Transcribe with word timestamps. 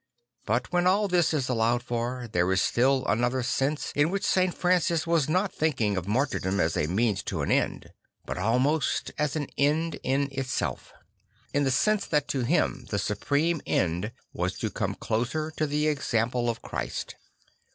But 0.47 0.71
\vhen 0.71 0.87
all 0.87 1.07
this 1.07 1.31
is 1.31 1.47
allowed 1.47 1.83
for, 1.83 2.27
there 2.31 2.51
is 2.51 2.59
still 2.63 3.05
another 3.05 3.43
sense 3.43 3.91
in 3.95 4.09
which 4.09 4.25
St. 4.25 4.51
Francis 4.51 5.05
was 5.05 5.29
not 5.29 5.53
thinking 5.53 5.95
of 5.95 6.07
Martyrdom 6.07 6.59
as 6.59 6.75
a 6.75 6.87
means 6.87 7.21
to 7.25 7.43
an 7.43 7.51
end, 7.51 7.93
but 8.25 8.35
almost 8.35 9.11
as 9.19 9.35
an 9.35 9.45
end 9.59 9.99
in 10.01 10.27
itself: 10.31 10.91
in 11.53 11.65
the 11.65 11.69
sense 11.69 12.07
that 12.07 12.27
to 12.29 12.39
him 12.41 12.87
the 12.89 12.97
supreme 12.97 13.61
end 13.67 14.11
was 14.33 14.57
to 14.57 14.71
come 14.71 14.95
closer 14.95 15.51
to 15.55 15.67
the 15.67 15.87
example 15.87 16.49
of 16.49 16.63
Christ. 16.63 17.13